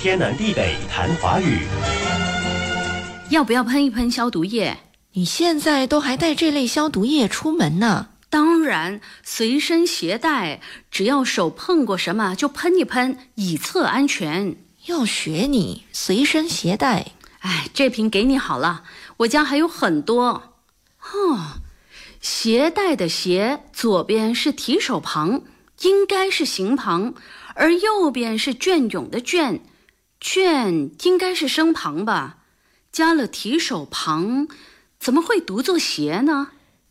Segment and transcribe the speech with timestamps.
[0.00, 1.58] 天南地北谈华语。
[3.30, 4.76] 要不要喷一喷消毒液？
[5.14, 8.10] 你现在都还带这类消毒液出门呢？
[8.30, 10.60] 当然，随身携带，
[10.92, 14.54] 只要手碰过什么就喷一喷，以测安全。
[14.86, 17.06] 要学你随身携带。
[17.40, 18.84] 哎，这瓶给你好了，
[19.16, 20.54] 我家还有很多。
[21.12, 21.40] 哦，
[22.20, 25.42] 携带的携左边是提手旁，
[25.80, 27.14] 应该是行旁，
[27.54, 29.60] 而右边是隽永的隽，
[30.20, 32.38] 隽应该是声旁吧？
[32.90, 34.48] 加了提手旁，
[34.98, 36.48] 怎么会读作斜呢？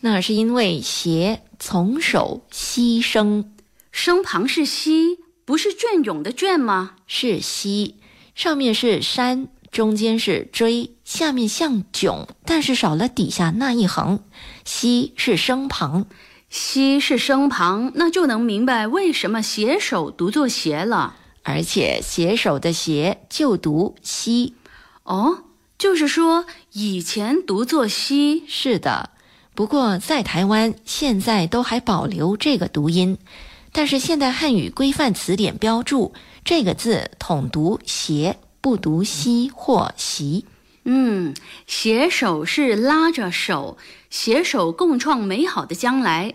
[0.00, 3.44] 那是因为携从手牺牲，
[3.92, 6.96] 声旁是西，不是隽永的隽吗？
[7.06, 7.96] 是西，
[8.34, 14.24] 上面是山，中间是追，下面像囧，但是少了底下那一横。
[14.64, 16.06] 西是声旁，
[16.48, 21.16] 西是声旁，那就能明白为什么携手读作携了。
[21.42, 24.54] 而且携手的携就读西。
[25.04, 25.44] 哦。
[25.78, 29.08] 就是说，以前读作“西”是的，
[29.54, 33.16] 不过在台湾现在都还保留这个读音。
[33.72, 36.12] 但是现代汉语规范词典标注
[36.44, 40.44] 这个字统读“携”，不读“西”或“习”。
[40.84, 41.34] 嗯，
[41.66, 43.78] 携手是拉着手，
[44.10, 46.34] 携手共创美好的将来。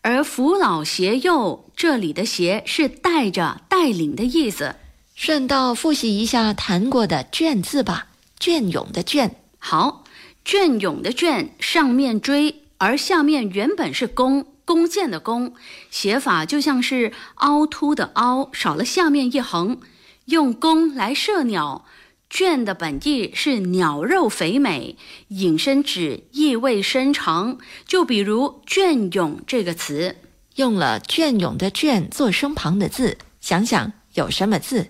[0.00, 4.74] 而扶老携幼，这里的“携”是带着、带领的意思。
[5.14, 8.06] 顺道复习一下谈过的“卷”字吧。
[8.40, 10.02] 隽永的隽，好，
[10.46, 15.52] 隽永的隽，上面锥，而下面原本是弓，弓箭的弓，
[15.90, 19.78] 写法就像是凹凸的凹，少了下面一横，
[20.24, 21.84] 用弓来射鸟。
[22.30, 24.96] 隽的本意是鸟肉肥美，
[25.28, 27.58] 引申指意味深长。
[27.86, 30.16] 就比如隽永这个词，
[30.54, 34.88] 用了隽永的隽做声旁的字，想想有什么字？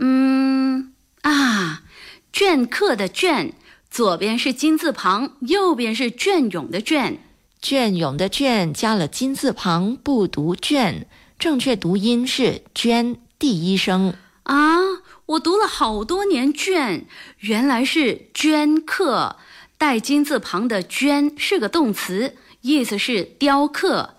[0.00, 1.84] 嗯啊。
[2.32, 3.52] 镌刻的镌，
[3.88, 7.20] 左边是金字旁，右边是隽永的隽。
[7.60, 11.06] 隽永的隽加了金字旁，不读隽，
[11.38, 14.16] 正确读音是娟，第一声。
[14.42, 14.78] 啊，
[15.26, 17.04] 我读了好多年隽，
[17.38, 19.36] 原来是镌刻，
[19.78, 24.16] 带金字旁的镌是个动词，意思是雕刻。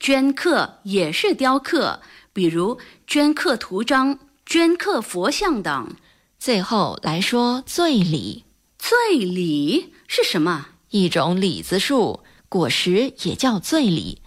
[0.00, 2.00] 镌刻也是雕刻，
[2.36, 2.76] 比如
[3.08, 5.96] 镌刻图章、镌刻佛像等。
[6.38, 8.44] 最后来说醉李，
[8.78, 10.66] 醉李是什么？
[10.90, 12.20] 一种李子树，
[12.50, 14.20] 果实也叫醉李。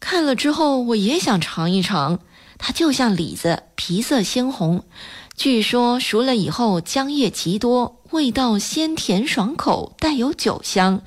[0.00, 2.18] 看了之后，我也想尝一尝。
[2.58, 4.84] 它就像李子，皮色鲜红，
[5.36, 11.00] 据说熟了以后浆液极多，味道鲜甜爽口，带有酒香。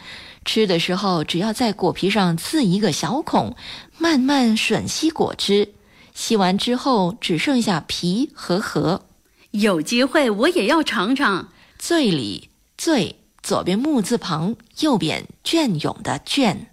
[0.46, 3.58] 吃的时候，只要在果皮上刺一个小孔，
[3.98, 5.74] 慢慢吮吸果汁。
[6.16, 9.06] 吸完之后，只剩下皮和核。
[9.52, 16.72] 有机会我也要尝尝醉里醉，左边木字旁，右边隽永的隽。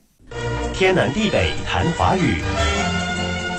[0.73, 2.41] 天南地北谈华语。